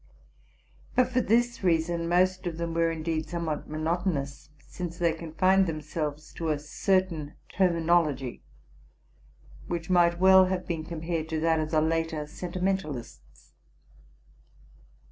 [0.95, 5.67] But for this reason most of them were indeed some what monotonous, since they confined
[5.67, 8.43] themselves to a certain 282 TRUTH AND FICTION terminology
[9.67, 13.53] which might well have been compared to that of the later sentimentalists.